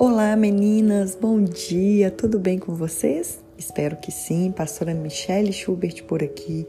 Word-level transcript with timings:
Olá 0.00 0.36
meninas, 0.36 1.16
bom 1.16 1.42
dia, 1.42 2.08
tudo 2.08 2.38
bem 2.38 2.56
com 2.56 2.72
vocês? 2.72 3.40
Espero 3.58 3.96
que 3.96 4.12
sim, 4.12 4.52
pastora 4.52 4.94
Michelle 4.94 5.52
Schubert 5.52 6.04
por 6.04 6.22
aqui 6.22 6.64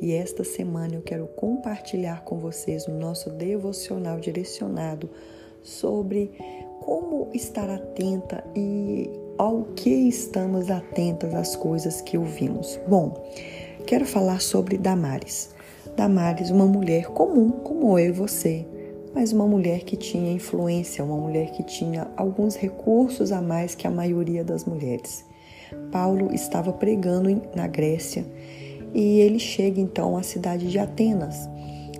e 0.00 0.14
esta 0.14 0.44
semana 0.44 0.94
eu 0.94 1.02
quero 1.02 1.26
compartilhar 1.26 2.24
com 2.24 2.38
vocês 2.38 2.86
o 2.86 2.90
nosso 2.90 3.28
devocional 3.28 4.18
direcionado 4.18 5.10
sobre 5.62 6.30
como 6.80 7.28
estar 7.34 7.68
atenta 7.68 8.42
e 8.56 9.10
ao 9.36 9.64
que 9.76 9.90
estamos 10.08 10.70
atentas 10.70 11.34
às 11.34 11.54
coisas 11.54 12.00
que 12.00 12.16
ouvimos. 12.16 12.80
Bom, 12.88 13.12
quero 13.86 14.06
falar 14.06 14.40
sobre 14.40 14.78
Damares. 14.78 15.50
Damares, 15.98 16.48
uma 16.48 16.64
mulher 16.64 17.08
comum 17.08 17.50
como 17.50 17.98
eu 17.98 18.06
e 18.06 18.10
você 18.12 18.66
mas 19.14 19.32
uma 19.32 19.46
mulher 19.46 19.80
que 19.80 19.96
tinha 19.96 20.32
influência, 20.32 21.04
uma 21.04 21.16
mulher 21.16 21.50
que 21.52 21.62
tinha 21.62 22.08
alguns 22.16 22.56
recursos 22.56 23.32
a 23.32 23.40
mais 23.40 23.74
que 23.74 23.86
a 23.86 23.90
maioria 23.90 24.44
das 24.44 24.64
mulheres. 24.64 25.24
Paulo 25.90 26.32
estava 26.32 26.72
pregando 26.72 27.42
na 27.54 27.66
Grécia 27.66 28.24
e 28.94 29.20
ele 29.20 29.38
chega 29.38 29.80
então 29.80 30.16
à 30.16 30.22
cidade 30.22 30.68
de 30.68 30.78
Atenas. 30.78 31.48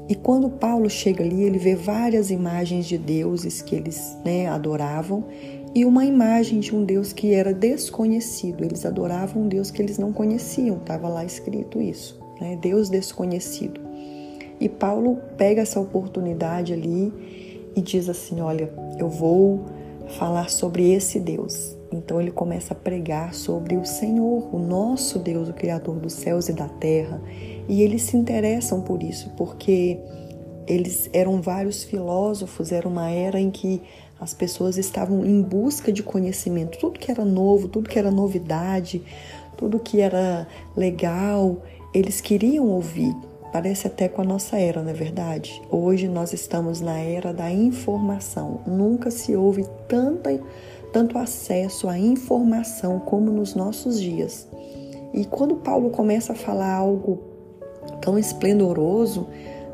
E 0.08 0.14
quando 0.14 0.50
Paulo 0.50 0.90
chega 0.90 1.22
ali, 1.22 1.42
ele 1.42 1.58
vê 1.58 1.76
várias 1.76 2.30
imagens 2.30 2.86
de 2.86 2.98
deuses 2.98 3.62
que 3.62 3.76
eles 3.76 4.16
né, 4.24 4.48
adoravam 4.48 5.24
e 5.72 5.84
uma 5.84 6.04
imagem 6.04 6.58
de 6.58 6.74
um 6.74 6.84
Deus 6.84 7.12
que 7.12 7.32
era 7.32 7.54
desconhecido. 7.54 8.64
Eles 8.64 8.84
adoravam 8.84 9.44
um 9.44 9.48
Deus 9.48 9.70
que 9.70 9.80
eles 9.80 9.98
não 9.98 10.12
conheciam, 10.12 10.78
estava 10.78 11.08
lá 11.08 11.24
escrito 11.24 11.80
isso, 11.80 12.20
né? 12.40 12.58
Deus 12.60 12.90
desconhecido. 12.90 13.80
E 14.60 14.68
Paulo 14.68 15.18
pega 15.38 15.62
essa 15.62 15.80
oportunidade 15.80 16.72
ali 16.72 17.12
e 17.74 17.80
diz 17.80 18.08
assim: 18.08 18.40
Olha, 18.40 18.70
eu 18.98 19.08
vou 19.08 19.64
falar 20.18 20.50
sobre 20.50 20.92
esse 20.92 21.18
Deus. 21.18 21.76
Então 21.92 22.20
ele 22.20 22.30
começa 22.30 22.72
a 22.72 22.76
pregar 22.76 23.34
sobre 23.34 23.76
o 23.76 23.84
Senhor, 23.84 24.54
o 24.54 24.58
nosso 24.58 25.18
Deus, 25.18 25.48
o 25.48 25.52
Criador 25.52 25.96
dos 25.96 26.12
céus 26.12 26.48
e 26.48 26.52
da 26.52 26.68
terra. 26.68 27.20
E 27.68 27.82
eles 27.82 28.02
se 28.02 28.16
interessam 28.16 28.80
por 28.82 29.02
isso, 29.02 29.30
porque 29.36 29.98
eles 30.66 31.10
eram 31.12 31.40
vários 31.40 31.82
filósofos, 31.82 32.70
era 32.70 32.86
uma 32.86 33.10
era 33.10 33.40
em 33.40 33.50
que 33.50 33.82
as 34.20 34.34
pessoas 34.34 34.76
estavam 34.76 35.24
em 35.24 35.42
busca 35.42 35.92
de 35.92 36.02
conhecimento. 36.02 36.78
Tudo 36.78 36.98
que 36.98 37.10
era 37.10 37.24
novo, 37.24 37.66
tudo 37.66 37.88
que 37.88 37.98
era 37.98 38.10
novidade, 38.10 39.02
tudo 39.56 39.80
que 39.80 40.00
era 40.00 40.46
legal, 40.76 41.62
eles 41.92 42.20
queriam 42.20 42.68
ouvir. 42.68 43.14
Parece 43.52 43.88
até 43.88 44.08
com 44.08 44.22
a 44.22 44.24
nossa 44.24 44.56
era, 44.56 44.82
não 44.82 44.90
é 44.90 44.94
verdade? 44.94 45.60
Hoje 45.70 46.06
nós 46.06 46.32
estamos 46.32 46.80
na 46.80 46.98
era 46.98 47.32
da 47.32 47.50
informação. 47.50 48.60
Nunca 48.66 49.10
se 49.10 49.34
houve 49.34 49.66
tanta, 49.88 50.40
tanto 50.92 51.18
acesso 51.18 51.88
à 51.88 51.98
informação 51.98 53.00
como 53.00 53.30
nos 53.30 53.54
nossos 53.54 54.00
dias. 54.00 54.46
E 55.12 55.24
quando 55.24 55.56
Paulo 55.56 55.90
começa 55.90 56.32
a 56.32 56.36
falar 56.36 56.72
algo 56.72 57.18
tão 58.00 58.16
esplendoroso, 58.16 59.26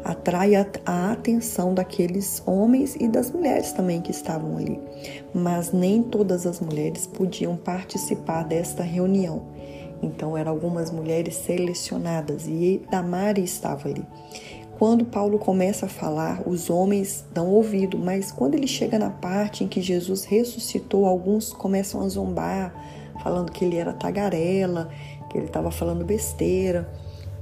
atrai 0.02 0.54
a, 0.54 0.64
a, 0.86 1.12
atenção 1.12 1.74
daqueles 1.74 2.42
homens 2.46 2.96
e 2.98 3.08
das 3.08 3.30
mulheres 3.30 3.72
também 3.72 4.00
que 4.00 4.10
estavam 4.10 4.56
ali. 4.56 4.80
Mas 5.34 5.72
nem 5.72 6.02
todas 6.02 6.46
as 6.46 6.60
mulheres 6.60 7.06
podiam 7.06 7.56
participar 7.56 8.44
desta 8.44 8.82
reunião. 8.82 9.42
Então 10.06 10.36
eram 10.36 10.52
algumas 10.52 10.90
mulheres 10.90 11.34
selecionadas 11.36 12.46
e 12.46 12.80
Damari 12.90 13.42
estava 13.42 13.88
ali. 13.88 14.04
Quando 14.78 15.06
Paulo 15.06 15.38
começa 15.38 15.86
a 15.86 15.88
falar, 15.88 16.42
os 16.46 16.68
homens 16.68 17.24
dão 17.32 17.48
ouvido, 17.48 17.96
mas 17.96 18.30
quando 18.30 18.54
ele 18.54 18.66
chega 18.66 18.98
na 18.98 19.08
parte 19.08 19.64
em 19.64 19.68
que 19.68 19.80
Jesus 19.80 20.24
ressuscitou, 20.24 21.06
alguns 21.06 21.50
começam 21.50 22.02
a 22.02 22.08
zombar, 22.08 22.74
falando 23.22 23.50
que 23.50 23.64
ele 23.64 23.76
era 23.76 23.94
tagarela, 23.94 24.90
que 25.30 25.38
ele 25.38 25.46
estava 25.46 25.70
falando 25.70 26.04
besteira. 26.04 26.86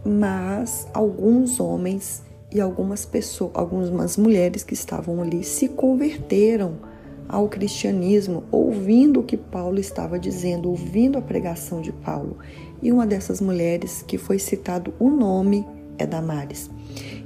Mas 0.05 0.87
alguns 0.95 1.59
homens 1.59 2.23
e 2.53 2.61
algumas 2.61 3.05
pessoas, 3.05 3.51
algumas 3.55 4.17
mulheres 4.17 4.63
que 4.63 4.75
estavam 4.75 5.21
ali 5.21 5.43
se 5.43 5.69
converteram 5.69 6.94
ao 7.29 7.49
cristianismo, 7.49 8.45
ouvindo 8.51 9.21
o 9.21 9.23
que 9.23 9.37
Paulo 9.37 9.79
estava 9.79 10.19
dizendo, 10.19 10.71
ouvindo 10.71 11.19
a 11.19 11.23
pregação 11.23 11.81
de 11.81 11.93
Paulo. 11.93 12.39
E 12.83 12.93
uma 12.93 13.07
dessas 13.07 13.41
mulheres 13.41 14.03
que 14.03 14.19
foi 14.19 14.39
citado 14.39 14.95
o 14.99 15.09
nome 15.09 15.67
é 15.99 16.07
Damares. 16.07 16.71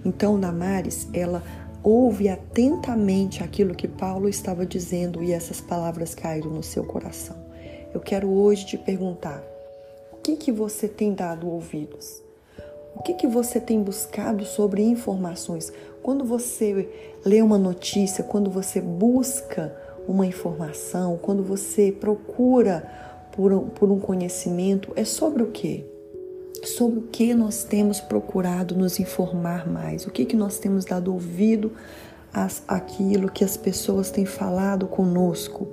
Então, 0.05 0.39
Damares, 0.39 1.09
ela 1.13 1.43
ouve 1.83 2.29
atentamente 2.29 3.43
aquilo 3.43 3.75
que 3.75 3.89
Paulo 3.89 4.29
estava 4.29 4.67
dizendo 4.67 5.23
e 5.23 5.33
essas 5.33 5.61
palavras 5.61 6.15
caíram 6.15 6.51
no 6.51 6.63
seu 6.63 6.85
coração. 6.85 7.37
Eu 7.93 8.01
quero 8.01 8.29
hoje 8.29 8.67
te 8.67 8.79
perguntar: 8.79 9.43
o 10.13 10.17
que 10.17 10.37
que 10.37 10.53
você 10.53 10.87
tem 10.87 11.15
dado 11.15 11.49
ouvidos? 11.49 12.23
O 12.95 13.03
que, 13.03 13.15
que 13.15 13.29
você 13.29 13.61
tem 13.61 13.81
buscado 13.81 14.45
sobre 14.45 14.83
informações? 14.83 15.73
Quando 16.03 16.25
você 16.25 16.89
lê 17.25 17.41
uma 17.41 17.57
notícia, 17.57 18.25
quando 18.25 18.51
você 18.51 18.81
busca 18.81 19.73
uma 20.09 20.27
informação, 20.27 21.19
quando 21.21 21.45
você 21.45 21.93
procura 21.93 22.91
por 23.31 23.53
um, 23.53 23.69
por 23.69 23.91
um 23.91 24.01
conhecimento, 24.01 24.91
é 24.97 25.05
sobre 25.05 25.43
o 25.43 25.49
quê? 25.49 25.85
Sobre 26.65 26.99
o 26.99 27.03
que 27.03 27.35
nós 27.35 27.63
temos 27.63 28.01
procurado 28.01 28.75
nos 28.75 28.99
informar 28.99 29.69
mais, 29.69 30.07
o 30.07 30.11
que, 30.11 30.25
que 30.25 30.35
nós 30.35 30.59
temos 30.59 30.87
dado 30.87 31.13
ouvido 31.13 31.73
às, 32.33 32.63
àquilo 32.67 33.31
que 33.31 33.45
as 33.45 33.57
pessoas 33.57 34.11
têm 34.11 34.25
falado 34.25 34.87
conosco 34.87 35.69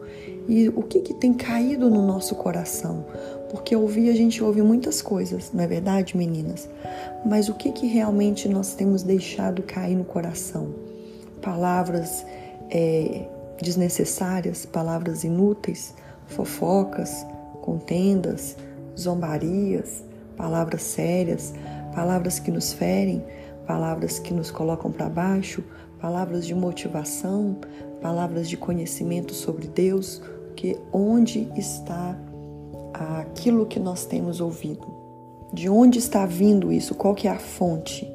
e 0.48 0.70
o 0.70 0.84
que, 0.84 1.00
que 1.00 1.14
tem 1.14 1.34
caído 1.34 1.90
no 1.90 2.06
nosso 2.06 2.36
coração. 2.36 3.06
Porque 3.50 3.76
ouvir, 3.76 4.10
a 4.10 4.14
gente 4.14 4.44
ouve 4.44 4.62
muitas 4.62 5.02
coisas, 5.02 5.52
não 5.54 5.64
é 5.64 5.68
verdade, 5.68 6.18
meninas? 6.18 6.70
Mas 7.26 7.48
o 7.48 7.54
que, 7.54 7.72
que 7.72 7.88
realmente 7.88 8.50
nós 8.50 8.74
temos 8.74 9.02
deixado 9.02 9.64
cair 9.64 9.96
no 9.96 10.04
coração? 10.04 10.76
Palavras 11.42 12.26
é, 12.70 13.28
desnecessárias, 13.62 14.66
palavras 14.66 15.24
inúteis, 15.24 15.94
fofocas, 16.28 17.26
contendas, 17.62 18.58
zombarias, 18.98 20.04
palavras 20.36 20.82
sérias, 20.82 21.54
palavras 21.94 22.40
que 22.40 22.52
nos 22.52 22.74
ferem, 22.74 23.24
palavras 23.66 24.20
que 24.20 24.34
nos 24.34 24.52
colocam 24.52 24.92
para 24.92 25.10
baixo, 25.10 25.64
palavras 26.00 26.46
de 26.46 26.54
motivação, 26.54 27.58
palavras 28.02 28.48
de 28.48 28.58
conhecimento 28.58 29.34
sobre 29.34 29.68
Deus, 29.68 30.22
que 30.56 30.78
onde 30.92 31.50
está 31.56 32.18
aquilo 32.94 33.66
que 33.66 33.80
nós 33.80 34.06
temos 34.06 34.40
ouvido? 34.40 34.94
De 35.54 35.70
onde 35.70 36.00
está 36.00 36.26
vindo 36.26 36.72
isso? 36.72 36.96
Qual 36.96 37.16
que 37.16 37.28
é 37.28 37.32
a 37.32 37.40
fonte? 37.40 38.15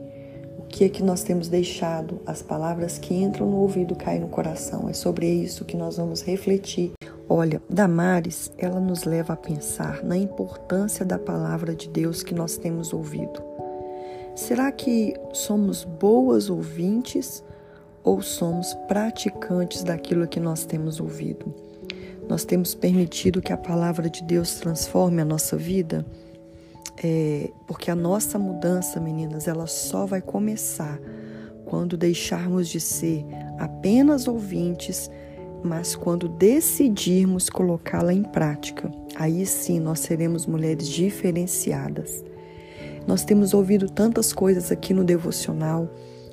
Que 0.71 0.85
é 0.85 0.89
que 0.89 1.03
nós 1.03 1.23
temos 1.23 1.49
deixado 1.49 2.21
as 2.25 2.41
palavras 2.43 2.97
que 2.97 3.15
entram 3.15 3.51
no 3.51 3.59
ouvido 3.59 3.97
cair 3.97 4.21
no 4.21 4.29
coração. 4.29 4.89
É 4.89 4.93
sobre 4.93 5.27
isso 5.27 5.65
que 5.65 5.77
nós 5.77 5.97
vamos 5.97 6.23
refletir. 6.23 6.93
Olha, 7.29 7.61
Damares, 7.69 8.51
ela 8.57 8.81
nos 8.81 9.05
leva 9.05 9.35
a 9.35 9.37
pensar 9.37 10.03
na 10.03 10.17
importância 10.17 11.05
da 11.05 11.19
palavra 11.19 11.75
de 11.75 11.89
Deus 11.89 12.23
que 12.23 12.35
nós 12.35 12.57
temos 12.57 12.93
ouvido. 12.93 13.43
Será 14.35 14.71
que 14.71 15.15
somos 15.33 15.85
boas 15.85 16.49
ouvintes 16.49 17.45
ou 18.03 18.23
somos 18.23 18.73
praticantes 18.89 19.83
daquilo 19.83 20.27
que 20.27 20.41
nós 20.41 20.65
temos 20.65 21.01
ouvido? 21.01 21.53
Nós 22.29 22.45
temos 22.45 22.75
permitido 22.75 23.43
que 23.43 23.53
a 23.53 23.57
palavra 23.57 24.09
de 24.09 24.23
Deus 24.23 24.55
transforme 24.55 25.21
a 25.21 25.25
nossa 25.25 25.57
vida? 25.57 26.07
É, 27.03 27.51
porque 27.67 27.91
a 27.91 27.95
nossa 27.95 28.39
mudança, 28.39 29.01
meninas, 29.01 29.49
ela 29.49 29.67
só 29.67 30.05
vai 30.05 30.21
começar 30.21 31.01
quando 31.65 31.97
deixarmos 31.97 32.69
de 32.69 32.79
ser 32.79 33.25
apenas 33.59 34.29
ouvintes, 34.29 35.11
mas 35.63 35.97
quando 35.97 36.29
decidirmos 36.29 37.49
colocá-la 37.49 38.13
em 38.13 38.23
prática. 38.23 38.91
Aí 39.17 39.47
sim 39.47 39.81
nós 39.81 40.01
seremos 40.01 40.47
mulheres 40.47 40.89
diferenciadas. 40.89 42.25
Nós 43.07 43.25
temos 43.25 43.55
ouvido 43.55 43.89
tantas 43.89 44.33
coisas 44.33 44.71
aqui 44.71 44.93
no 44.93 45.05
devocional. 45.05 45.89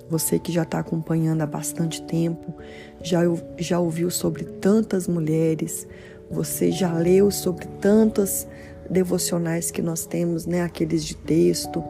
Você 0.09 0.37
que 0.37 0.51
já 0.51 0.63
está 0.63 0.79
acompanhando 0.79 1.41
há 1.41 1.45
bastante 1.45 2.01
tempo, 2.01 2.53
já, 3.01 3.21
já 3.57 3.79
ouviu 3.79 4.09
sobre 4.09 4.43
tantas 4.43 5.07
mulheres, 5.07 5.87
você 6.29 6.71
já 6.71 6.93
leu 6.93 7.29
sobre 7.31 7.65
tantas 7.79 8.47
devocionais 8.89 9.71
que 9.71 9.81
nós 9.81 10.05
temos, 10.05 10.45
né, 10.45 10.61
aqueles 10.61 11.03
de 11.03 11.15
texto. 11.15 11.83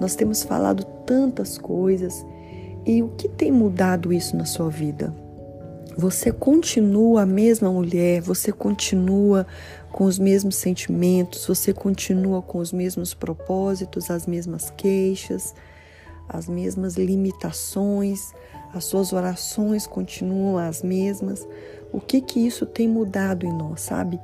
Nós 0.00 0.14
temos 0.14 0.42
falado 0.42 0.84
tantas 1.06 1.58
coisas. 1.58 2.24
E 2.86 3.02
o 3.02 3.08
que 3.10 3.28
tem 3.28 3.50
mudado 3.50 4.12
isso 4.12 4.36
na 4.36 4.44
sua 4.44 4.68
vida? 4.68 5.14
Você 5.96 6.32
continua 6.32 7.22
a 7.22 7.26
mesma 7.26 7.70
mulher, 7.70 8.20
você 8.20 8.50
continua 8.50 9.46
com 9.92 10.04
os 10.04 10.18
mesmos 10.18 10.56
sentimentos, 10.56 11.46
você 11.46 11.72
continua 11.72 12.42
com 12.42 12.58
os 12.58 12.72
mesmos 12.72 13.14
propósitos, 13.14 14.10
as 14.10 14.26
mesmas 14.26 14.70
queixas, 14.76 15.54
as 16.28 16.48
mesmas 16.48 16.96
limitações, 16.96 18.32
as 18.72 18.84
suas 18.84 19.12
orações 19.12 19.86
continuam 19.86 20.58
as 20.58 20.82
mesmas. 20.82 21.46
o 21.92 22.00
que 22.00 22.20
que 22.20 22.44
isso 22.44 22.66
tem 22.66 22.88
mudado 22.88 23.46
em 23.46 23.52
nós, 23.52 23.82
sabe? 23.82 24.18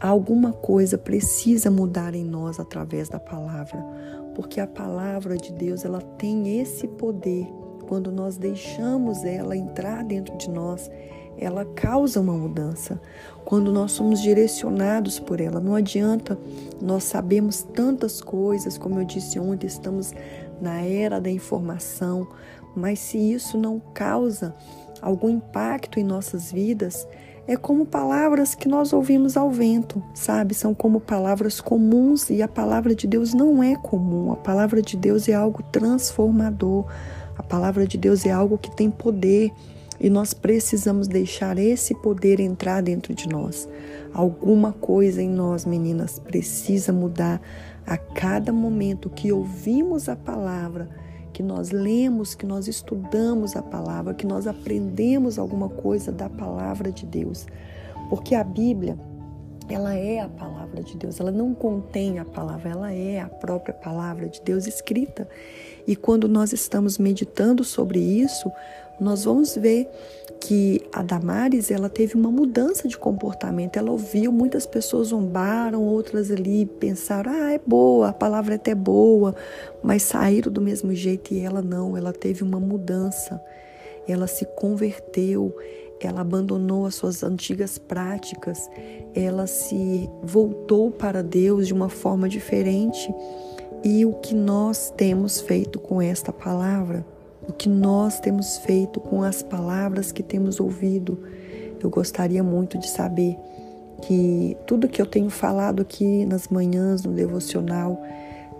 Alguma 0.00 0.52
coisa 0.52 0.98
precisa 0.98 1.70
mudar 1.70 2.14
em 2.14 2.24
nós 2.24 2.60
através 2.60 3.08
da 3.08 3.18
palavra, 3.18 3.78
porque 4.34 4.60
a 4.60 4.66
palavra 4.66 5.36
de 5.36 5.52
Deus, 5.52 5.84
ela 5.84 6.00
tem 6.00 6.60
esse 6.60 6.86
poder. 6.86 7.46
Quando 7.88 8.12
nós 8.12 8.36
deixamos 8.36 9.24
ela 9.24 9.56
entrar 9.56 10.04
dentro 10.04 10.36
de 10.36 10.50
nós, 10.50 10.90
ela 11.38 11.64
causa 11.64 12.20
uma 12.20 12.32
mudança. 12.32 13.00
Quando 13.44 13.72
nós 13.72 13.92
somos 13.92 14.20
direcionados 14.20 15.18
por 15.18 15.40
ela, 15.40 15.60
não 15.60 15.74
adianta 15.74 16.38
nós 16.80 17.04
sabemos 17.04 17.62
tantas 17.62 18.20
coisas, 18.20 18.76
como 18.76 19.00
eu 19.00 19.04
disse 19.04 19.38
ontem, 19.38 19.66
estamos 19.66 20.12
na 20.60 20.82
era 20.82 21.20
da 21.20 21.30
informação, 21.30 22.28
mas 22.74 22.98
se 22.98 23.18
isso 23.18 23.56
não 23.56 23.80
causa 23.94 24.54
algum 25.00 25.30
impacto 25.30 25.98
em 25.98 26.04
nossas 26.04 26.50
vidas, 26.50 27.06
é 27.48 27.56
como 27.56 27.86
palavras 27.86 28.54
que 28.54 28.68
nós 28.68 28.92
ouvimos 28.92 29.36
ao 29.36 29.50
vento, 29.50 30.02
sabe? 30.12 30.52
São 30.52 30.74
como 30.74 31.00
palavras 31.00 31.60
comuns 31.60 32.28
e 32.28 32.42
a 32.42 32.48
palavra 32.48 32.94
de 32.94 33.06
Deus 33.06 33.32
não 33.32 33.62
é 33.62 33.76
comum. 33.76 34.32
A 34.32 34.36
palavra 34.36 34.82
de 34.82 34.96
Deus 34.96 35.28
é 35.28 35.34
algo 35.34 35.62
transformador. 35.62 36.86
A 37.38 37.42
palavra 37.42 37.86
de 37.86 37.96
Deus 37.96 38.26
é 38.26 38.32
algo 38.32 38.58
que 38.58 38.74
tem 38.74 38.90
poder 38.90 39.52
e 40.00 40.10
nós 40.10 40.34
precisamos 40.34 41.06
deixar 41.06 41.56
esse 41.56 41.94
poder 41.94 42.40
entrar 42.40 42.82
dentro 42.82 43.14
de 43.14 43.28
nós. 43.28 43.68
Alguma 44.12 44.72
coisa 44.72 45.22
em 45.22 45.30
nós, 45.30 45.64
meninas, 45.64 46.18
precisa 46.18 46.92
mudar 46.92 47.40
a 47.86 47.96
cada 47.96 48.52
momento 48.52 49.08
que 49.08 49.32
ouvimos 49.32 50.08
a 50.08 50.16
palavra 50.16 51.05
que 51.36 51.42
nós 51.42 51.70
lemos, 51.70 52.34
que 52.34 52.46
nós 52.46 52.66
estudamos 52.66 53.56
a 53.56 53.62
palavra, 53.62 54.14
que 54.14 54.26
nós 54.26 54.46
aprendemos 54.46 55.38
alguma 55.38 55.68
coisa 55.68 56.10
da 56.10 56.30
palavra 56.30 56.90
de 56.90 57.04
Deus. 57.04 57.46
Porque 58.08 58.34
a 58.34 58.42
Bíblia, 58.42 58.98
ela 59.68 59.92
é 59.92 60.20
a 60.20 60.30
palavra 60.30 60.82
de 60.82 60.96
Deus, 60.96 61.20
ela 61.20 61.30
não 61.30 61.52
contém 61.52 62.18
a 62.18 62.24
palavra, 62.24 62.70
ela 62.70 62.90
é 62.90 63.20
a 63.20 63.28
própria 63.28 63.74
palavra 63.74 64.30
de 64.30 64.40
Deus 64.40 64.66
escrita. 64.66 65.28
E 65.86 65.94
quando 65.94 66.26
nós 66.26 66.54
estamos 66.54 66.96
meditando 66.96 67.62
sobre 67.62 67.98
isso, 67.98 68.50
nós 68.98 69.24
vamos 69.24 69.56
ver 69.56 69.88
que 70.40 70.80
a 70.92 71.02
Damares 71.02 71.70
ela 71.70 71.88
teve 71.88 72.14
uma 72.14 72.30
mudança 72.30 72.88
de 72.88 72.96
comportamento. 72.96 73.76
Ela 73.76 73.90
ouviu, 73.90 74.30
muitas 74.32 74.66
pessoas 74.66 75.08
zombaram, 75.08 75.82
outras 75.82 76.30
ali 76.30 76.66
pensaram: 76.66 77.32
ah, 77.32 77.52
é 77.52 77.60
boa, 77.64 78.08
a 78.08 78.12
palavra 78.12 78.54
é 78.54 78.56
até 78.56 78.74
boa, 78.74 79.34
mas 79.82 80.02
saíram 80.02 80.50
do 80.50 80.60
mesmo 80.60 80.94
jeito 80.94 81.34
e 81.34 81.40
ela 81.40 81.62
não, 81.62 81.96
ela 81.96 82.12
teve 82.12 82.42
uma 82.42 82.60
mudança. 82.60 83.40
Ela 84.08 84.26
se 84.26 84.44
converteu, 84.44 85.54
ela 86.00 86.20
abandonou 86.20 86.86
as 86.86 86.94
suas 86.94 87.24
antigas 87.24 87.76
práticas, 87.76 88.70
ela 89.14 89.46
se 89.46 90.08
voltou 90.22 90.92
para 90.92 91.22
Deus 91.22 91.66
de 91.66 91.74
uma 91.74 91.88
forma 91.88 92.28
diferente. 92.28 93.12
E 93.82 94.04
o 94.06 94.12
que 94.14 94.34
nós 94.34 94.92
temos 94.96 95.40
feito 95.40 95.78
com 95.78 96.00
esta 96.00 96.32
palavra? 96.32 97.04
O 97.48 97.52
que 97.52 97.68
nós 97.68 98.20
temos 98.20 98.58
feito 98.58 99.00
com 99.00 99.22
as 99.22 99.42
palavras 99.42 100.12
que 100.12 100.22
temos 100.22 100.60
ouvido. 100.60 101.18
Eu 101.82 101.90
gostaria 101.90 102.42
muito 102.42 102.78
de 102.78 102.88
saber 102.88 103.36
que 104.02 104.56
tudo 104.66 104.88
que 104.88 105.00
eu 105.00 105.06
tenho 105.06 105.30
falado 105.30 105.82
aqui 105.82 106.24
nas 106.26 106.48
manhãs, 106.48 107.02
no 107.04 107.12
devocional, 107.12 108.02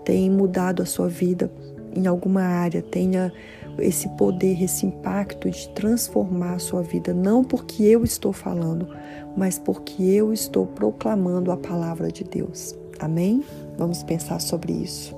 tem 0.03 0.29
mudado 0.29 0.81
a 0.81 0.85
sua 0.85 1.07
vida 1.07 1.51
em 1.93 2.07
alguma 2.07 2.41
área, 2.41 2.81
tenha 2.81 3.31
esse 3.79 4.07
poder, 4.09 4.61
esse 4.61 4.85
impacto 4.85 5.49
de 5.49 5.69
transformar 5.69 6.53
a 6.53 6.59
sua 6.59 6.81
vida, 6.81 7.13
não 7.13 7.43
porque 7.43 7.83
eu 7.83 8.03
estou 8.03 8.33
falando, 8.33 8.87
mas 9.35 9.59
porque 9.59 10.03
eu 10.03 10.33
estou 10.33 10.65
proclamando 10.65 11.51
a 11.51 11.57
palavra 11.57 12.11
de 12.11 12.23
Deus. 12.23 12.75
Amém? 12.99 13.43
Vamos 13.77 14.03
pensar 14.03 14.39
sobre 14.39 14.73
isso. 14.73 15.16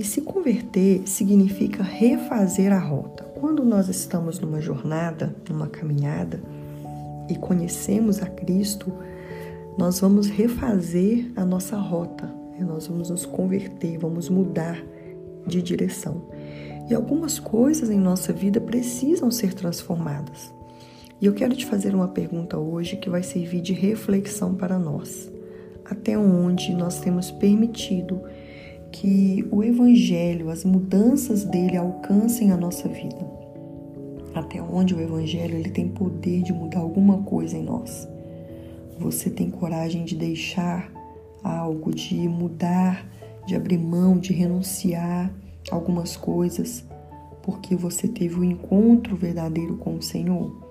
E 0.00 0.04
se 0.04 0.22
converter 0.22 1.06
significa 1.06 1.82
refazer 1.82 2.72
a 2.72 2.78
rota. 2.78 3.22
Quando 3.38 3.62
nós 3.62 3.86
estamos 3.86 4.40
numa 4.40 4.58
jornada, 4.58 5.36
numa 5.46 5.66
caminhada 5.66 6.40
e 7.28 7.34
conhecemos 7.34 8.22
a 8.22 8.26
Cristo, 8.26 8.90
nós 9.76 10.00
vamos 10.00 10.26
refazer 10.26 11.30
a 11.36 11.44
nossa 11.44 11.76
rota, 11.76 12.24
né? 12.58 12.64
nós 12.64 12.86
vamos 12.86 13.10
nos 13.10 13.26
converter, 13.26 13.98
vamos 13.98 14.30
mudar 14.30 14.82
de 15.46 15.60
direção. 15.60 16.30
E 16.88 16.94
algumas 16.94 17.38
coisas 17.38 17.90
em 17.90 18.00
nossa 18.00 18.32
vida 18.32 18.58
precisam 18.58 19.30
ser 19.30 19.52
transformadas. 19.52 20.50
E 21.20 21.26
eu 21.26 21.34
quero 21.34 21.54
te 21.54 21.66
fazer 21.66 21.94
uma 21.94 22.08
pergunta 22.08 22.56
hoje 22.56 22.96
que 22.96 23.10
vai 23.10 23.22
servir 23.22 23.60
de 23.60 23.74
reflexão 23.74 24.54
para 24.54 24.78
nós. 24.78 25.30
Até 25.84 26.16
onde 26.16 26.72
nós 26.72 27.00
temos 27.00 27.30
permitido 27.30 28.22
que 28.92 29.46
o 29.50 29.62
Evangelho, 29.62 30.50
as 30.50 30.64
mudanças 30.64 31.44
dele 31.44 31.76
alcancem 31.76 32.52
a 32.52 32.56
nossa 32.56 32.88
vida. 32.88 33.18
Até 34.34 34.60
onde 34.62 34.94
o 34.94 35.00
Evangelho 35.00 35.56
ele 35.56 35.70
tem 35.70 35.88
poder 35.88 36.42
de 36.42 36.52
mudar 36.52 36.80
alguma 36.80 37.22
coisa 37.22 37.56
em 37.56 37.62
nós. 37.62 38.08
Você 38.98 39.30
tem 39.30 39.50
coragem 39.50 40.04
de 40.04 40.14
deixar 40.14 40.90
algo, 41.42 41.94
de 41.94 42.28
mudar, 42.28 43.06
de 43.46 43.54
abrir 43.54 43.78
mão, 43.78 44.18
de 44.18 44.32
renunciar 44.32 45.32
algumas 45.70 46.16
coisas, 46.16 46.84
porque 47.42 47.74
você 47.74 48.06
teve 48.06 48.36
o 48.36 48.40
um 48.40 48.44
encontro 48.44 49.16
verdadeiro 49.16 49.76
com 49.76 49.96
o 49.96 50.02
Senhor? 50.02 50.69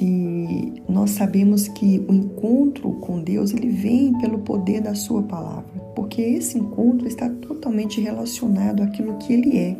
E 0.00 0.82
nós 0.88 1.10
sabemos 1.10 1.68
que 1.68 2.02
o 2.08 2.14
encontro 2.14 2.92
com 2.92 3.20
Deus 3.20 3.52
ele 3.52 3.68
vem 3.68 4.18
pelo 4.18 4.38
poder 4.38 4.80
da 4.80 4.94
sua 4.94 5.22
palavra, 5.22 5.78
porque 5.94 6.22
esse 6.22 6.58
encontro 6.58 7.06
está 7.06 7.28
totalmente 7.28 8.00
relacionado 8.00 8.82
àquilo 8.82 9.18
que 9.18 9.34
ele 9.34 9.58
é. 9.58 9.76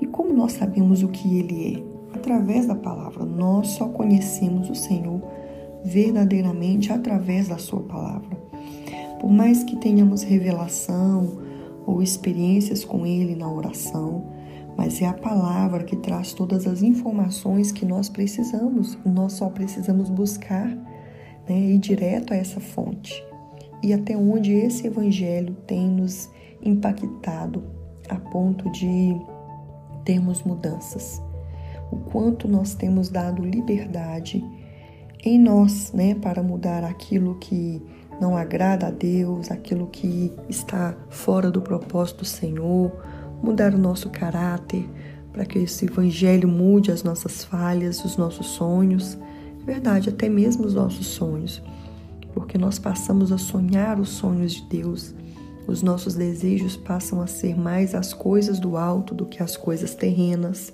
E 0.00 0.06
como 0.06 0.32
nós 0.32 0.52
sabemos 0.52 1.02
o 1.02 1.08
que 1.08 1.38
ele 1.38 1.74
é? 1.74 2.16
Através 2.16 2.66
da 2.66 2.76
palavra. 2.76 3.24
Nós 3.24 3.68
só 3.70 3.88
conhecemos 3.88 4.70
o 4.70 4.74
Senhor 4.76 5.20
verdadeiramente 5.84 6.92
através 6.92 7.48
da 7.48 7.58
sua 7.58 7.80
palavra. 7.80 8.38
Por 9.20 9.30
mais 9.30 9.64
que 9.64 9.76
tenhamos 9.76 10.22
revelação 10.22 11.38
ou 11.84 12.00
experiências 12.00 12.84
com 12.84 13.04
ele 13.04 13.34
na 13.34 13.50
oração, 13.50 14.37
mas 14.78 15.02
é 15.02 15.06
a 15.06 15.12
palavra 15.12 15.82
que 15.82 15.96
traz 15.96 16.32
todas 16.32 16.64
as 16.64 16.82
informações 16.82 17.72
que 17.72 17.84
nós 17.84 18.08
precisamos. 18.08 18.96
Nós 19.04 19.32
só 19.32 19.48
precisamos 19.50 20.08
buscar 20.08 20.68
né, 21.48 21.58
ir 21.58 21.78
direto 21.78 22.32
a 22.32 22.36
essa 22.36 22.60
fonte. 22.60 23.12
E 23.82 23.92
até 23.92 24.16
onde 24.16 24.52
esse 24.52 24.86
evangelho 24.86 25.56
tem 25.66 25.88
nos 25.88 26.30
impactado 26.62 27.64
a 28.08 28.14
ponto 28.14 28.70
de 28.70 29.20
termos 30.04 30.44
mudanças. 30.44 31.20
O 31.90 31.96
quanto 31.96 32.46
nós 32.46 32.76
temos 32.76 33.08
dado 33.08 33.42
liberdade 33.42 34.44
em 35.24 35.40
nós, 35.40 35.92
né, 35.92 36.14
para 36.14 36.40
mudar 36.40 36.84
aquilo 36.84 37.34
que 37.40 37.82
não 38.20 38.36
agrada 38.36 38.86
a 38.86 38.90
Deus, 38.92 39.50
aquilo 39.50 39.88
que 39.88 40.32
está 40.48 40.96
fora 41.10 41.50
do 41.50 41.60
propósito 41.60 42.18
do 42.18 42.24
Senhor, 42.24 42.92
mudar 43.42 43.74
o 43.74 43.78
nosso 43.78 44.10
caráter, 44.10 44.88
para 45.32 45.44
que 45.44 45.58
esse 45.58 45.86
evangelho 45.86 46.48
mude 46.48 46.90
as 46.90 47.02
nossas 47.02 47.44
falhas, 47.44 48.04
os 48.04 48.16
nossos 48.16 48.46
sonhos, 48.48 49.16
verdade, 49.64 50.08
até 50.08 50.28
mesmo 50.28 50.64
os 50.64 50.74
nossos 50.74 51.06
sonhos, 51.06 51.62
porque 52.32 52.56
nós 52.56 52.78
passamos 52.78 53.30
a 53.30 53.38
sonhar 53.38 54.00
os 54.00 54.08
sonhos 54.08 54.54
de 54.54 54.62
Deus. 54.68 55.14
Os 55.66 55.82
nossos 55.82 56.14
desejos 56.14 56.76
passam 56.76 57.20
a 57.20 57.26
ser 57.26 57.54
mais 57.54 57.94
as 57.94 58.14
coisas 58.14 58.58
do 58.58 58.76
alto 58.76 59.14
do 59.14 59.26
que 59.26 59.42
as 59.42 59.56
coisas 59.56 59.94
terrenas. 59.94 60.72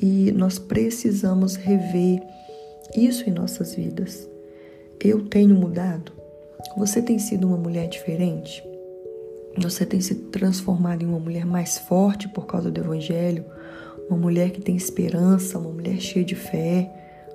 E 0.00 0.32
nós 0.32 0.58
precisamos 0.58 1.54
rever 1.54 2.22
isso 2.96 3.28
em 3.28 3.32
nossas 3.32 3.74
vidas. 3.74 4.26
Eu 4.98 5.26
tenho 5.26 5.54
mudado? 5.54 6.12
Você 6.78 7.02
tem 7.02 7.18
sido 7.18 7.46
uma 7.46 7.58
mulher 7.58 7.88
diferente? 7.88 8.62
Você 9.58 9.86
tem 9.86 10.00
se 10.00 10.14
transformado 10.14 11.02
em 11.02 11.06
uma 11.06 11.18
mulher 11.18 11.46
mais 11.46 11.78
forte 11.78 12.28
por 12.28 12.46
causa 12.46 12.70
do 12.70 12.80
Evangelho, 12.80 13.44
uma 14.08 14.18
mulher 14.18 14.50
que 14.50 14.60
tem 14.60 14.76
esperança, 14.76 15.58
uma 15.58 15.70
mulher 15.70 15.98
cheia 15.98 16.24
de 16.24 16.34
fé, 16.34 16.92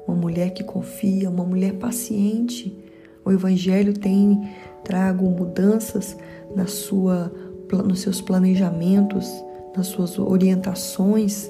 uma 0.07 0.15
mulher 0.15 0.51
que 0.51 0.63
confia, 0.63 1.29
uma 1.29 1.43
mulher 1.43 1.73
paciente. 1.73 2.77
O 3.25 3.31
Evangelho 3.31 3.93
tem 3.93 4.49
trago 4.83 5.29
mudanças 5.29 6.15
na 6.55 6.67
sua, 6.67 7.31
nos 7.85 8.01
seus 8.01 8.21
planejamentos, 8.21 9.29
nas 9.75 9.87
suas 9.87 10.17
orientações? 10.19 11.49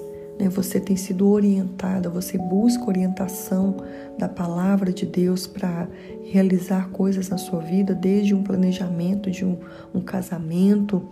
Você 0.50 0.80
tem 0.80 0.96
sido 0.96 1.30
orientada, 1.30 2.10
você 2.10 2.38
busca 2.38 2.88
orientação 2.88 3.78
da 4.18 4.28
palavra 4.28 4.92
de 4.92 5.06
Deus 5.06 5.48
para 5.48 5.88
realizar 6.24 6.90
coisas 6.90 7.30
na 7.30 7.38
sua 7.38 7.60
vida, 7.60 7.94
desde 7.94 8.34
um 8.34 8.44
planejamento 8.44 9.30
de 9.30 9.46
um, 9.46 9.58
um 9.94 10.02
casamento, 10.02 11.08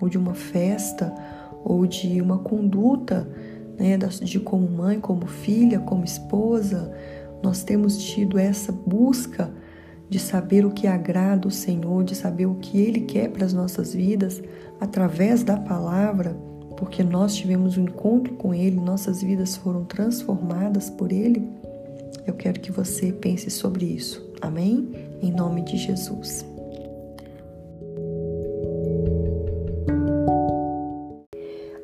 ou 0.00 0.08
de 0.08 0.18
uma 0.18 0.34
festa, 0.34 1.14
ou 1.64 1.86
de 1.86 2.20
uma 2.20 2.38
conduta 2.38 3.28
né, 3.78 3.96
de 3.96 4.38
como 4.38 4.68
mãe, 4.68 5.00
como 5.00 5.26
filha, 5.26 5.80
como 5.80 6.04
esposa, 6.04 6.92
nós 7.42 7.62
temos 7.62 7.98
tido 7.98 8.38
essa 8.38 8.72
busca 8.72 9.50
de 10.08 10.18
saber 10.18 10.64
o 10.64 10.70
que 10.70 10.86
agrada 10.86 11.48
o 11.48 11.50
Senhor, 11.50 12.04
de 12.04 12.14
saber 12.14 12.46
o 12.46 12.56
que 12.56 12.80
Ele 12.80 13.00
quer 13.00 13.30
para 13.30 13.44
as 13.44 13.52
nossas 13.52 13.94
vidas 13.94 14.42
através 14.80 15.42
da 15.42 15.56
palavra, 15.56 16.36
porque 16.84 17.02
nós 17.02 17.34
tivemos 17.34 17.78
um 17.78 17.84
encontro 17.84 18.34
com 18.34 18.52
Ele, 18.54 18.78
nossas 18.78 19.22
vidas 19.22 19.56
foram 19.56 19.86
transformadas 19.86 20.90
por 20.90 21.10
Ele. 21.10 21.48
Eu 22.26 22.34
quero 22.34 22.60
que 22.60 22.70
você 22.70 23.10
pense 23.10 23.50
sobre 23.50 23.86
isso. 23.86 24.30
Amém? 24.42 24.92
Em 25.22 25.32
nome 25.32 25.62
de 25.62 25.78
Jesus. 25.78 26.44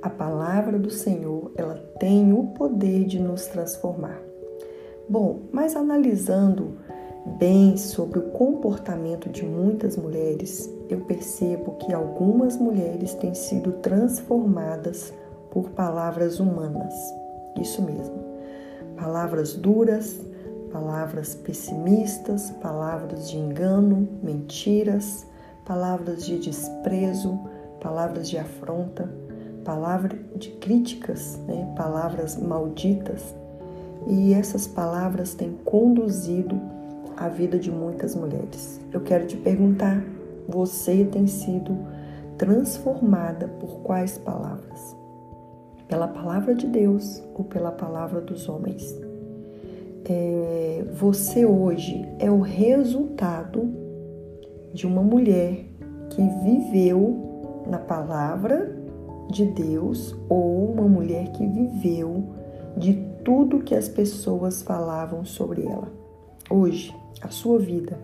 A 0.02 0.10
palavra 0.10 0.78
do 0.78 0.90
Senhor, 0.90 1.50
ela 1.56 1.76
tem 1.98 2.34
o 2.34 2.48
poder 2.48 3.06
de 3.06 3.18
nos 3.18 3.46
transformar. 3.46 4.20
Bom, 5.08 5.44
mas 5.50 5.76
analisando 5.76 6.76
bem 7.38 7.76
sobre 7.76 8.18
o 8.18 8.30
comportamento 8.30 9.28
de 9.28 9.44
muitas 9.44 9.96
mulheres, 9.96 10.68
eu 10.88 11.00
percebo 11.00 11.72
que 11.76 11.92
algumas 11.92 12.56
mulheres 12.56 13.14
têm 13.14 13.34
sido 13.34 13.72
transformadas 13.74 15.12
por 15.50 15.70
palavras 15.70 16.40
humanas. 16.40 16.94
Isso 17.60 17.82
mesmo. 17.82 18.14
Palavras 18.96 19.54
duras, 19.54 20.20
palavras 20.72 21.34
pessimistas, 21.34 22.50
palavras 22.62 23.30
de 23.30 23.38
engano, 23.38 24.08
mentiras, 24.22 25.26
palavras 25.64 26.24
de 26.24 26.38
desprezo, 26.38 27.38
palavras 27.80 28.28
de 28.28 28.38
afronta, 28.38 29.08
palavras 29.64 30.18
de 30.36 30.50
críticas, 30.52 31.38
né? 31.46 31.72
palavras 31.76 32.36
malditas. 32.36 33.34
E 34.06 34.32
essas 34.32 34.66
palavras 34.66 35.34
têm 35.34 35.52
conduzido 35.64 36.60
a 37.20 37.28
vida 37.28 37.58
de 37.58 37.70
muitas 37.70 38.14
mulheres. 38.14 38.80
Eu 38.90 39.02
quero 39.02 39.26
te 39.26 39.36
perguntar: 39.36 40.02
você 40.48 41.04
tem 41.04 41.26
sido 41.26 41.76
transformada 42.38 43.46
por 43.46 43.80
quais 43.82 44.16
palavras? 44.16 44.96
Pela 45.86 46.08
palavra 46.08 46.54
de 46.54 46.66
Deus 46.66 47.22
ou 47.34 47.44
pela 47.44 47.70
palavra 47.70 48.22
dos 48.22 48.48
homens? 48.48 48.98
É, 50.08 50.84
você 50.94 51.44
hoje 51.44 52.08
é 52.18 52.30
o 52.30 52.40
resultado 52.40 53.70
de 54.72 54.86
uma 54.86 55.02
mulher 55.02 55.66
que 56.08 56.22
viveu 56.42 57.62
na 57.68 57.78
palavra 57.78 58.74
de 59.30 59.44
Deus 59.44 60.16
ou 60.28 60.72
uma 60.72 60.88
mulher 60.88 61.30
que 61.32 61.46
viveu 61.46 62.24
de 62.76 62.94
tudo 63.22 63.60
que 63.60 63.74
as 63.74 63.88
pessoas 63.88 64.62
falavam 64.62 65.24
sobre 65.24 65.66
ela. 65.66 65.92
Hoje, 66.48 66.92
a 67.20 67.28
sua 67.28 67.58
vida 67.58 67.98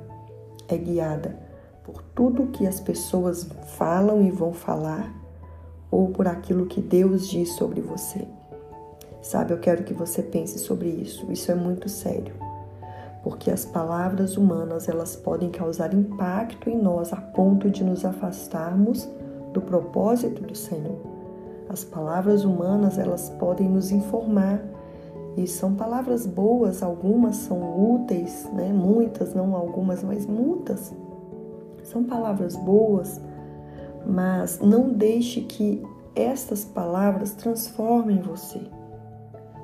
é 0.68 0.76
guiada 0.76 1.38
por 1.84 2.02
tudo 2.02 2.48
que 2.48 2.66
as 2.66 2.80
pessoas 2.80 3.48
falam 3.76 4.22
e 4.22 4.30
vão 4.30 4.52
falar 4.52 5.14
ou 5.90 6.08
por 6.08 6.26
aquilo 6.26 6.66
que 6.66 6.80
Deus 6.80 7.28
diz 7.28 7.50
sobre 7.52 7.80
você. 7.80 8.26
Sabe, 9.22 9.52
eu 9.52 9.58
quero 9.58 9.84
que 9.84 9.94
você 9.94 10.22
pense 10.22 10.58
sobre 10.58 10.88
isso. 10.88 11.30
Isso 11.32 11.50
é 11.50 11.54
muito 11.54 11.88
sério. 11.88 12.34
Porque 13.22 13.50
as 13.50 13.64
palavras 13.64 14.36
humanas, 14.36 14.88
elas 14.88 15.16
podem 15.16 15.50
causar 15.50 15.92
impacto 15.92 16.70
em 16.70 16.76
nós 16.76 17.12
a 17.12 17.16
ponto 17.16 17.68
de 17.70 17.82
nos 17.82 18.04
afastarmos 18.04 19.08
do 19.52 19.60
propósito 19.60 20.42
do 20.42 20.54
Senhor. 20.54 21.00
As 21.68 21.82
palavras 21.82 22.44
humanas, 22.44 22.98
elas 22.98 23.30
podem 23.30 23.68
nos 23.68 23.90
informar 23.90 24.60
e 25.36 25.46
são 25.46 25.74
palavras 25.74 26.26
boas, 26.26 26.82
algumas 26.82 27.36
são 27.36 27.94
úteis, 27.94 28.48
né? 28.54 28.72
Muitas, 28.72 29.34
não 29.34 29.54
algumas, 29.54 30.02
mas 30.02 30.26
muitas. 30.26 30.94
São 31.82 32.04
palavras 32.04 32.56
boas, 32.56 33.20
mas 34.06 34.58
não 34.60 34.88
deixe 34.88 35.42
que 35.42 35.82
estas 36.14 36.64
palavras 36.64 37.34
transformem 37.34 38.20
você. 38.20 38.60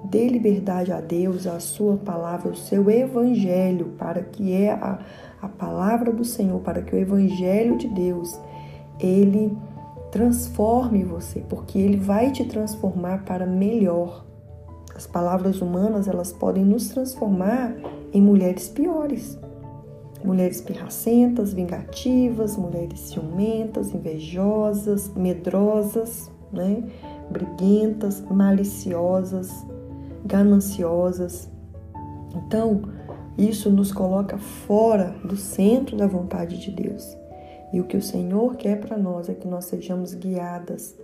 Dê 0.04 0.28
liberdade 0.28 0.92
a 0.92 1.00
Deus, 1.00 1.46
a 1.46 1.58
sua 1.58 1.96
palavra, 1.96 2.52
o 2.52 2.56
seu 2.56 2.90
evangelho, 2.90 3.94
para 3.96 4.22
que 4.22 4.52
é 4.52 4.72
a, 4.72 4.98
a 5.40 5.48
palavra 5.48 6.12
do 6.12 6.24
Senhor, 6.24 6.60
para 6.60 6.82
que 6.82 6.94
o 6.94 6.98
evangelho 6.98 7.78
de 7.78 7.88
Deus, 7.88 8.38
ele 9.00 9.56
transforme 10.10 11.02
você, 11.02 11.40
porque 11.48 11.78
ele 11.78 11.96
vai 11.96 12.30
te 12.30 12.44
transformar 12.44 13.24
para 13.24 13.46
melhor. 13.46 14.26
As 15.02 15.06
palavras 15.08 15.60
humanas, 15.60 16.06
elas 16.06 16.32
podem 16.32 16.64
nos 16.64 16.90
transformar 16.90 17.74
em 18.12 18.22
mulheres 18.22 18.68
piores. 18.68 19.36
Mulheres 20.24 20.60
pirracentas, 20.60 21.52
vingativas, 21.52 22.56
mulheres 22.56 23.00
ciumentas, 23.00 23.92
invejosas, 23.92 25.12
medrosas, 25.16 26.30
né? 26.52 26.84
briguentas, 27.28 28.20
maliciosas, 28.30 29.50
gananciosas. 30.24 31.50
Então, 32.36 32.82
isso 33.36 33.70
nos 33.70 33.90
coloca 33.92 34.38
fora 34.38 35.16
do 35.24 35.36
centro 35.36 35.96
da 35.96 36.06
vontade 36.06 36.60
de 36.60 36.70
Deus. 36.70 37.18
E 37.72 37.80
o 37.80 37.84
que 37.88 37.96
o 37.96 38.02
Senhor 38.02 38.54
quer 38.54 38.78
para 38.78 38.96
nós 38.96 39.28
é 39.28 39.34
que 39.34 39.48
nós 39.48 39.64
sejamos 39.64 40.14
guiadas, 40.14 40.94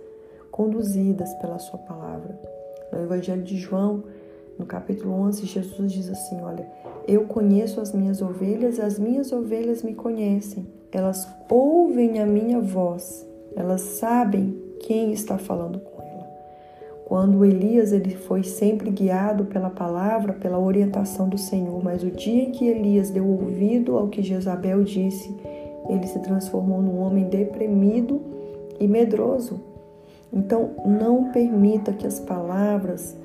conduzidas 0.49 1.33
pela 1.33 1.59
Sua 1.59 1.79
palavra. 1.79 2.58
No 2.91 3.03
Evangelho 3.03 3.43
de 3.43 3.57
João, 3.57 4.03
no 4.57 4.65
capítulo 4.65 5.13
11, 5.13 5.45
Jesus 5.45 5.91
diz 5.91 6.09
assim: 6.09 6.41
Olha, 6.41 6.67
eu 7.07 7.25
conheço 7.25 7.79
as 7.79 7.93
minhas 7.93 8.21
ovelhas 8.21 8.77
e 8.77 8.81
as 8.81 8.99
minhas 8.99 9.31
ovelhas 9.31 9.81
me 9.83 9.93
conhecem. 9.93 10.67
Elas 10.91 11.27
ouvem 11.49 12.19
a 12.19 12.25
minha 12.25 12.59
voz, 12.59 13.25
elas 13.55 13.81
sabem 13.81 14.55
quem 14.79 15.11
está 15.11 15.37
falando 15.37 15.79
com 15.79 16.01
ela. 16.01 16.27
Quando 17.05 17.45
Elias 17.45 17.91
ele 17.91 18.15
foi 18.15 18.43
sempre 18.43 18.89
guiado 18.91 19.45
pela 19.45 19.69
palavra, 19.69 20.33
pela 20.33 20.59
orientação 20.59 21.29
do 21.29 21.37
Senhor, 21.37 21.83
mas 21.83 22.03
o 22.03 22.11
dia 22.11 22.43
em 22.43 22.51
que 22.51 22.67
Elias 22.67 23.09
deu 23.09 23.27
ouvido 23.27 23.97
ao 23.97 24.07
que 24.07 24.21
Jezabel 24.21 24.83
disse, 24.83 25.35
ele 25.87 26.05
se 26.05 26.19
transformou 26.19 26.81
num 26.81 26.99
homem 26.99 27.25
deprimido 27.29 28.21
e 28.79 28.87
medroso. 28.87 29.68
Então, 30.31 30.71
não 30.85 31.31
permita 31.31 31.91
que 31.91 32.05
as 32.05 32.19
palavras 32.19 33.17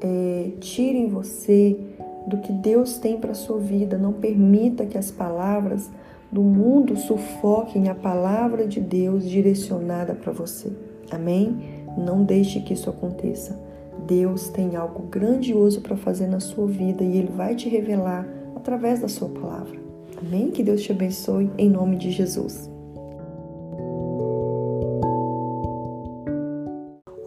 é, 0.00 0.50
tirem 0.60 1.08
você 1.08 1.78
do 2.26 2.38
que 2.38 2.52
Deus 2.52 2.98
tem 2.98 3.18
para 3.18 3.32
a 3.32 3.34
sua 3.34 3.58
vida. 3.58 3.96
Não 3.96 4.12
permita 4.12 4.86
que 4.86 4.98
as 4.98 5.10
palavras 5.10 5.90
do 6.30 6.42
mundo 6.42 6.96
sufoquem 6.96 7.88
a 7.88 7.94
palavra 7.94 8.66
de 8.66 8.80
Deus 8.80 9.28
direcionada 9.28 10.14
para 10.14 10.32
você. 10.32 10.70
Amém? 11.10 11.84
Não 11.96 12.22
deixe 12.22 12.60
que 12.60 12.74
isso 12.74 12.90
aconteça. 12.90 13.58
Deus 14.06 14.48
tem 14.48 14.76
algo 14.76 15.04
grandioso 15.04 15.80
para 15.80 15.96
fazer 15.96 16.26
na 16.26 16.40
sua 16.40 16.66
vida 16.66 17.02
e 17.02 17.16
Ele 17.16 17.32
vai 17.34 17.54
te 17.54 17.68
revelar 17.68 18.26
através 18.54 19.00
da 19.00 19.08
sua 19.08 19.28
palavra. 19.28 19.78
Amém? 20.16 20.50
Que 20.50 20.62
Deus 20.62 20.82
te 20.82 20.92
abençoe 20.92 21.50
em 21.56 21.70
nome 21.70 21.96
de 21.96 22.10
Jesus. 22.10 22.70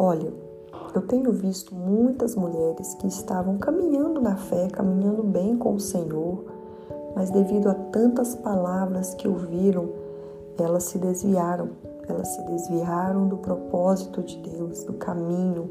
Olha, 0.04 0.34
eu 0.96 1.02
tenho 1.04 1.32
visto 1.32 1.76
muitas 1.76 2.36
mulheres 2.36 2.96
que 2.96 3.06
estavam 3.06 3.60
caminhando 3.60 4.20
na 4.20 4.36
fé, 4.36 4.68
caminhando 4.68 5.22
bem 5.22 5.56
com 5.56 5.76
o 5.76 5.80
Senhor, 5.80 6.44
mas 7.16 7.30
devido 7.30 7.70
a 7.70 7.76
tantas 7.76 8.34
palavras 8.34 9.14
que 9.14 9.28
ouviram, 9.28 9.90
elas 10.58 10.86
se 10.86 10.98
desviaram. 10.98 11.70
Elas 12.10 12.30
se 12.30 12.42
desviaram 12.48 13.28
do 13.28 13.38
propósito 13.38 14.24
de 14.24 14.38
Deus, 14.38 14.84
do 14.86 14.94
caminho, 14.94 15.70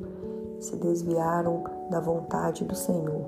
se 0.61 0.77
desviaram 0.77 1.65
da 1.91 1.99
vontade 1.99 2.65
do 2.65 2.77
Senhor. 2.77 3.25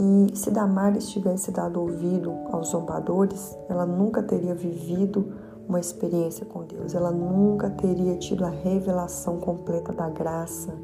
E 0.00 0.36
se 0.36 0.50
Damares 0.50 1.08
tivesse 1.10 1.52
dado 1.52 1.80
ouvido 1.80 2.34
aos 2.50 2.70
zombadores, 2.70 3.56
ela 3.68 3.86
nunca 3.86 4.20
teria 4.20 4.52
vivido 4.52 5.32
uma 5.68 5.78
experiência 5.78 6.46
com 6.46 6.64
Deus, 6.64 6.94
ela 6.94 7.10
nunca 7.10 7.68
teria 7.68 8.16
tido 8.16 8.44
a 8.44 8.48
revelação 8.48 9.38
completa 9.38 9.92
da 9.92 10.08
graça, 10.08 10.74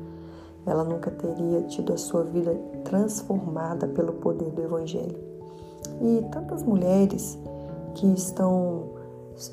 ela 0.66 0.84
nunca 0.84 1.10
teria 1.10 1.62
tido 1.62 1.92
a 1.92 1.96
sua 1.96 2.22
vida 2.22 2.54
transformada 2.84 3.88
pelo 3.88 4.14
poder 4.14 4.50
do 4.50 4.62
Evangelho. 4.62 5.18
E 6.00 6.22
tantas 6.30 6.62
mulheres 6.62 7.38
que 7.94 8.06
estão 8.12 8.90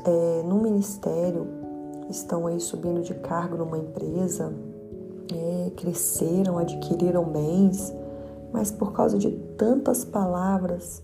é, 0.05 0.43
no 0.43 0.55
ministério, 0.55 1.47
estão 2.09 2.47
aí 2.47 2.59
subindo 2.59 3.01
de 3.01 3.13
cargo 3.13 3.57
numa 3.57 3.77
empresa, 3.77 4.53
é, 5.33 5.71
cresceram, 5.77 6.57
adquiriram 6.57 7.23
bens, 7.23 7.93
mas 8.51 8.69
por 8.69 8.91
causa 8.91 9.17
de 9.17 9.31
tantas 9.57 10.03
palavras 10.03 11.01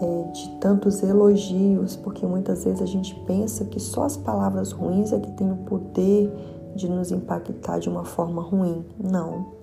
é, 0.00 0.30
de 0.32 0.48
tantos 0.60 1.02
elogios, 1.02 1.96
porque 1.96 2.24
muitas 2.26 2.64
vezes 2.64 2.80
a 2.80 2.86
gente 2.86 3.14
pensa 3.26 3.64
que 3.64 3.80
só 3.80 4.04
as 4.04 4.16
palavras 4.16 4.72
ruins 4.72 5.12
é 5.12 5.18
que 5.18 5.30
tem 5.32 5.50
o 5.50 5.56
poder 5.56 6.32
de 6.74 6.88
nos 6.88 7.10
impactar 7.10 7.78
de 7.78 7.88
uma 7.88 8.04
forma 8.04 8.42
ruim. 8.42 8.84
Não. 8.98 9.58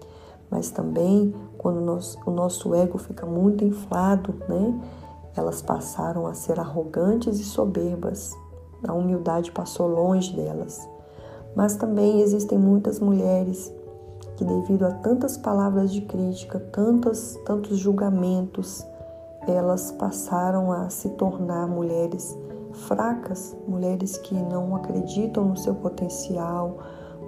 mas 0.50 0.70
também 0.70 1.34
quando 1.58 1.80
o 2.26 2.32
nosso 2.32 2.76
ego 2.76 2.98
fica 2.98 3.26
muito 3.26 3.64
inflado, 3.64 4.36
né? 4.48 4.80
Elas 5.36 5.62
passaram 5.62 6.28
a 6.28 6.34
ser 6.34 6.60
arrogantes 6.60 7.40
e 7.40 7.44
soberbas. 7.44 8.34
A 8.88 8.94
humildade 8.94 9.52
passou 9.52 9.88
longe 9.88 10.34
delas. 10.34 10.88
Mas 11.56 11.76
também 11.76 12.22
existem 12.22 12.58
muitas 12.58 13.00
mulheres 13.00 13.74
que, 14.38 14.46
devido 14.46 14.86
a 14.86 14.92
tantas 14.92 15.38
palavras 15.38 15.92
de 15.92 16.02
crítica, 16.02 16.60
tantos, 16.60 17.38
tantos 17.46 17.78
julgamentos, 17.78 18.86
elas 19.48 19.92
passaram 19.92 20.72
a 20.72 20.90
se 20.90 21.10
tornar 21.10 21.68
mulheres 21.68 22.38
fracas, 22.88 23.56
mulheres 23.68 24.18
que 24.18 24.36
não 24.36 24.76
acreditam 24.76 25.46
no 25.46 25.58
seu 25.58 25.76
potencial, 25.76 26.80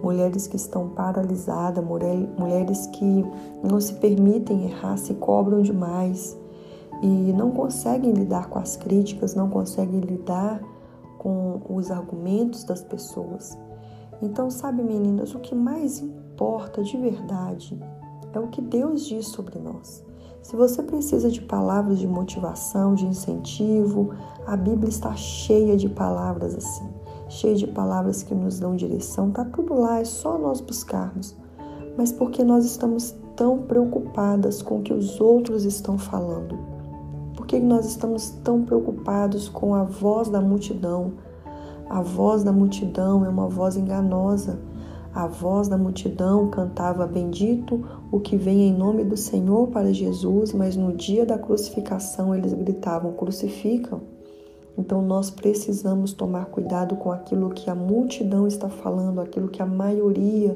mulheres 0.04 0.48
que 0.48 0.56
estão 0.56 0.90
paralisadas, 0.90 1.84
mulheres 1.84 2.88
que 2.88 3.26
não 3.64 3.80
se 3.80 3.94
permitem 3.96 4.66
errar, 4.66 4.98
se 4.98 5.14
cobram 5.16 5.62
demais 5.62 6.38
e 7.02 7.34
não 7.34 7.52
conseguem 7.52 8.12
lidar 8.12 8.50
com 8.50 8.60
as 8.60 8.76
críticas, 8.76 9.36
não 9.36 9.50
conseguem 9.50 10.00
lidar 10.00 10.62
com 11.18 11.62
os 11.70 11.90
argumentos 11.92 12.64
das 12.64 12.84
pessoas. 12.84 13.58
Então, 14.22 14.50
sabe, 14.50 14.84
meninas, 14.84 15.34
o 15.36 15.40
que 15.40 15.54
mais 15.54 16.00
importa 16.00 16.84
de 16.84 16.98
verdade 16.98 17.80
é 18.34 18.40
o 18.40 18.48
que 18.48 18.62
Deus 18.62 19.06
diz 19.06 19.28
sobre 19.28 19.60
nós. 19.60 20.07
Se 20.42 20.56
você 20.56 20.82
precisa 20.82 21.30
de 21.30 21.42
palavras 21.42 22.00
de 22.00 22.08
motivação, 22.08 22.96
de 22.96 23.06
incentivo, 23.06 24.12
a 24.46 24.56
Bíblia 24.56 24.90
está 24.90 25.14
cheia 25.16 25.76
de 25.76 25.90
palavras 25.90 26.56
assim, 26.56 26.90
cheia 27.28 27.56
de 27.56 27.68
palavras 27.68 28.24
que 28.24 28.34
nos 28.34 28.60
dão 28.60 28.76
direção. 28.76 29.32
Tá 29.32 29.44
tudo 29.44 29.74
lá, 29.74 30.00
é 30.00 30.06
só 30.06 30.38
nós 30.38 30.62
buscarmos. 30.62 31.36
Mas 31.98 32.12
porque 32.12 32.44
nós 32.44 32.66
estamos 32.66 33.16
tão 33.36 33.60
preocupadas 33.60 34.62
com 34.62 34.80
o 34.80 34.82
que 34.82 34.94
os 34.94 35.20
outros 35.20 35.66
estão 35.66 35.98
falando? 35.98 36.58
Por 37.36 37.46
que 37.46 37.60
nós 37.60 37.86
estamos 37.86 38.30
tão 38.44 38.64
preocupados 38.64 39.48
com 39.50 39.76
a 39.76 39.84
voz 39.84 40.30
da 40.30 40.42
multidão? 40.42 41.14
A 41.90 42.02
voz 42.02 42.44
da 42.44 42.52
multidão 42.52 43.24
é 43.26 43.30
uma 43.30 43.48
voz 43.48 43.78
enganosa. 43.78 44.60
A 45.14 45.28
voz 45.28 45.68
da 45.68 45.78
multidão 45.78 46.50
cantava: 46.50 47.08
Bendito 47.08 47.84
o 48.12 48.20
que 48.20 48.38
vem 48.38 48.68
em 48.68 48.74
nome 48.74 49.04
do 49.04 49.18
Senhor 49.18 49.68
para 49.68 49.94
Jesus, 49.94 50.54
mas 50.54 50.76
no 50.76 50.94
dia 50.94 51.26
da 51.26 51.38
crucificação 51.38 52.34
eles 52.34 52.54
gritavam: 52.54 53.14
Crucificam. 53.14 54.02
Então 54.78 55.02
nós 55.02 55.30
precisamos 55.30 56.14
tomar 56.14 56.46
cuidado 56.46 56.96
com 56.96 57.12
aquilo 57.12 57.50
que 57.50 57.70
a 57.70 57.76
multidão 57.76 58.48
está 58.48 58.70
falando, 58.70 59.20
aquilo 59.20 59.48
que 59.48 59.62
a 59.62 59.66
maioria 59.66 60.56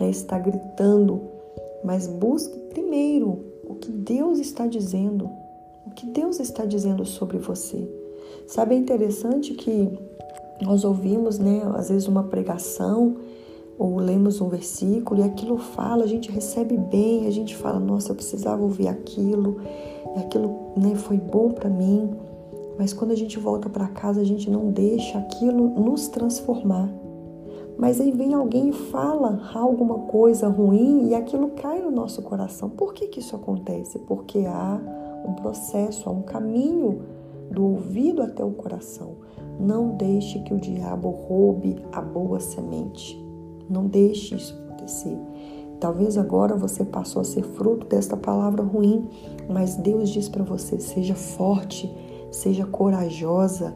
né, 0.00 0.08
está 0.08 0.38
gritando, 0.38 1.20
mas 1.84 2.06
busque 2.06 2.58
primeiro 2.70 3.44
o 3.68 3.74
que 3.74 3.90
Deus 3.90 4.38
está 4.38 4.66
dizendo, 4.66 5.28
o 5.86 5.90
que 5.90 6.06
Deus 6.06 6.40
está 6.40 6.64
dizendo 6.64 7.04
sobre 7.04 7.36
você. 7.38 7.86
Sabe, 8.46 8.74
é 8.74 8.78
interessante 8.78 9.54
que 9.54 9.98
nós 10.62 10.84
ouvimos, 10.84 11.38
né, 11.38 11.62
às 11.74 11.90
vezes 11.90 12.08
uma 12.08 12.24
pregação 12.24 13.16
ou 13.78 13.96
lemos 13.96 14.40
um 14.40 14.48
versículo 14.48 15.20
e 15.20 15.22
aquilo 15.22 15.58
fala, 15.58 16.04
a 16.04 16.06
gente 16.06 16.30
recebe 16.30 16.76
bem, 16.76 17.26
a 17.26 17.30
gente 17.30 17.56
fala, 17.56 17.80
nossa, 17.80 18.12
eu 18.12 18.14
precisava 18.14 18.62
ouvir 18.62 18.88
aquilo, 18.88 19.58
e 20.16 20.20
aquilo 20.20 20.72
né, 20.76 20.94
foi 20.94 21.16
bom 21.16 21.50
para 21.50 21.68
mim. 21.68 22.10
Mas 22.78 22.92
quando 22.92 23.10
a 23.10 23.16
gente 23.16 23.38
volta 23.38 23.68
para 23.68 23.88
casa, 23.88 24.20
a 24.20 24.24
gente 24.24 24.50
não 24.50 24.70
deixa 24.70 25.18
aquilo 25.18 25.68
nos 25.80 26.08
transformar. 26.08 26.88
Mas 27.78 28.00
aí 28.00 28.12
vem 28.12 28.34
alguém 28.34 28.68
e 28.68 28.72
fala 28.72 29.50
alguma 29.54 30.00
coisa 30.00 30.48
ruim 30.48 31.08
e 31.08 31.14
aquilo 31.14 31.50
cai 31.50 31.80
no 31.80 31.90
nosso 31.90 32.22
coração. 32.22 32.68
Por 32.70 32.92
que, 32.92 33.08
que 33.08 33.20
isso 33.20 33.34
acontece? 33.34 33.98
Porque 34.00 34.40
há 34.46 34.80
um 35.26 35.32
processo, 35.34 36.08
há 36.08 36.12
um 36.12 36.22
caminho 36.22 37.02
do 37.50 37.64
ouvido 37.64 38.22
até 38.22 38.44
o 38.44 38.52
coração. 38.52 39.16
Não 39.58 39.96
deixe 39.96 40.40
que 40.40 40.54
o 40.54 40.58
diabo 40.58 41.10
roube 41.10 41.76
a 41.92 42.00
boa 42.00 42.40
semente. 42.40 43.22
Não 43.72 43.86
deixe 43.86 44.34
isso 44.34 44.54
acontecer. 44.68 45.18
Talvez 45.80 46.16
agora 46.16 46.54
você 46.54 46.84
passou 46.84 47.22
a 47.22 47.24
ser 47.24 47.42
fruto 47.42 47.86
desta 47.86 48.16
palavra 48.16 48.62
ruim, 48.62 49.08
mas 49.48 49.74
Deus 49.76 50.10
diz 50.10 50.28
para 50.28 50.44
você: 50.44 50.78
seja 50.78 51.14
forte, 51.14 51.92
seja 52.30 52.66
corajosa. 52.66 53.74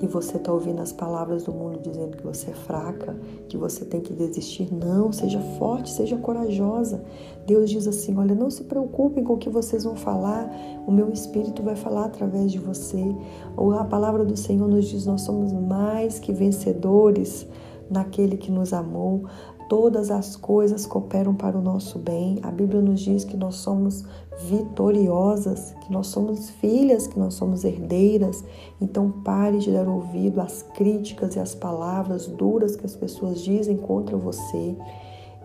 E 0.00 0.06
você 0.06 0.36
está 0.36 0.52
ouvindo 0.52 0.80
as 0.80 0.90
palavras 0.90 1.44
do 1.44 1.52
mundo 1.52 1.78
dizendo 1.80 2.16
que 2.16 2.24
você 2.24 2.50
é 2.50 2.54
fraca, 2.54 3.16
que 3.48 3.56
você 3.56 3.84
tem 3.84 4.00
que 4.00 4.12
desistir. 4.12 4.72
Não, 4.72 5.12
seja 5.12 5.38
forte, 5.58 5.90
seja 5.90 6.16
corajosa. 6.16 7.04
Deus 7.46 7.70
diz 7.70 7.86
assim: 7.86 8.16
olha, 8.16 8.34
não 8.34 8.50
se 8.50 8.64
preocupem 8.64 9.22
com 9.22 9.34
o 9.34 9.38
que 9.38 9.50
vocês 9.50 9.84
vão 9.84 9.94
falar, 9.94 10.50
o 10.86 10.90
meu 10.90 11.10
Espírito 11.10 11.62
vai 11.62 11.76
falar 11.76 12.06
através 12.06 12.50
de 12.50 12.58
você. 12.58 13.14
Ou 13.56 13.72
a 13.74 13.84
palavra 13.84 14.24
do 14.24 14.36
Senhor 14.36 14.66
nos 14.66 14.88
diz: 14.88 15.06
nós 15.06 15.20
somos 15.20 15.52
mais 15.52 16.18
que 16.18 16.32
vencedores 16.32 17.46
naquele 17.92 18.36
que 18.36 18.50
nos 18.50 18.72
amou. 18.72 19.24
Todas 19.68 20.10
as 20.10 20.36
coisas 20.36 20.84
cooperam 20.84 21.34
para 21.34 21.56
o 21.56 21.62
nosso 21.62 21.98
bem. 21.98 22.38
A 22.42 22.50
Bíblia 22.50 22.80
nos 22.80 23.00
diz 23.00 23.24
que 23.24 23.36
nós 23.36 23.56
somos 23.56 24.04
vitoriosas, 24.48 25.74
que 25.82 25.92
nós 25.92 26.08
somos 26.08 26.50
filhas, 26.50 27.06
que 27.06 27.18
nós 27.18 27.34
somos 27.34 27.64
herdeiras. 27.64 28.44
Então 28.80 29.10
pare 29.10 29.58
de 29.58 29.72
dar 29.72 29.88
ouvido 29.88 30.40
às 30.40 30.62
críticas 30.62 31.36
e 31.36 31.40
às 31.40 31.54
palavras 31.54 32.26
duras 32.26 32.76
que 32.76 32.84
as 32.84 32.96
pessoas 32.96 33.40
dizem 33.40 33.76
contra 33.76 34.16
você 34.16 34.76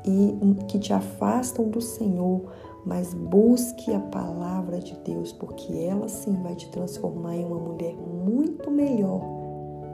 e 0.05 0.37
que 0.67 0.79
te 0.79 0.93
afastam 0.93 1.69
do 1.69 1.81
Senhor, 1.81 2.41
mas 2.85 3.13
busque 3.13 3.93
a 3.93 3.99
palavra 3.99 4.79
de 4.79 4.95
Deus, 5.05 5.33
porque 5.33 5.73
ela 5.73 6.07
sim 6.07 6.33
vai 6.41 6.55
te 6.55 6.69
transformar 6.69 7.35
em 7.35 7.45
uma 7.45 7.59
mulher 7.59 7.95
muito 7.95 8.71
melhor 8.71 9.21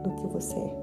do 0.03 0.11
que 0.11 0.27
você 0.27 0.55
é. 0.55 0.82